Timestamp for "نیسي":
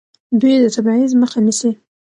1.45-1.71